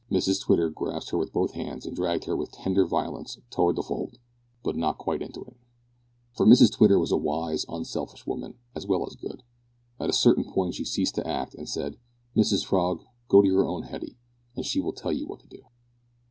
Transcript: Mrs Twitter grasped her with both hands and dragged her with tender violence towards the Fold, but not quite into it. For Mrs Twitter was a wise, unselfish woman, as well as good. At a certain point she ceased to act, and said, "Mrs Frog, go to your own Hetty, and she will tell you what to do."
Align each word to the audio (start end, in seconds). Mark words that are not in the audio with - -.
Mrs 0.11 0.41
Twitter 0.41 0.67
grasped 0.71 1.11
her 1.11 1.17
with 1.19 1.31
both 1.31 1.51
hands 1.51 1.85
and 1.85 1.95
dragged 1.95 2.25
her 2.25 2.35
with 2.35 2.51
tender 2.53 2.87
violence 2.87 3.37
towards 3.51 3.75
the 3.75 3.83
Fold, 3.83 4.17
but 4.63 4.75
not 4.75 4.97
quite 4.97 5.21
into 5.21 5.43
it. 5.43 5.55
For 6.33 6.43
Mrs 6.43 6.71
Twitter 6.71 6.97
was 6.97 7.11
a 7.11 7.17
wise, 7.17 7.67
unselfish 7.69 8.25
woman, 8.25 8.55
as 8.73 8.87
well 8.87 9.05
as 9.05 9.15
good. 9.15 9.43
At 9.99 10.09
a 10.09 10.13
certain 10.13 10.51
point 10.51 10.73
she 10.73 10.85
ceased 10.85 11.13
to 11.15 11.27
act, 11.27 11.53
and 11.53 11.69
said, 11.69 11.97
"Mrs 12.35 12.65
Frog, 12.65 13.03
go 13.27 13.43
to 13.43 13.47
your 13.47 13.67
own 13.67 13.83
Hetty, 13.83 14.17
and 14.55 14.65
she 14.65 14.79
will 14.81 14.91
tell 14.93 15.11
you 15.11 15.27
what 15.27 15.39
to 15.41 15.47
do." 15.47 15.65